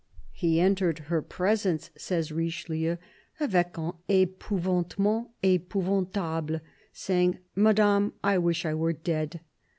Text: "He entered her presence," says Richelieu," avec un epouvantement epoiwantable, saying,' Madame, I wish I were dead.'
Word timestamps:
"He 0.31 0.59
entered 0.59 0.97
her 1.13 1.21
presence," 1.21 1.91
says 1.95 2.31
Richelieu," 2.31 2.97
avec 3.39 3.77
un 3.77 3.93
epouvantement 4.09 5.27
epoiwantable, 5.43 6.61
saying,' 6.91 7.37
Madame, 7.65 8.13
I 8.23 8.39
wish 8.39 8.65
I 8.65 8.73
were 8.73 8.93
dead.' 8.93 9.41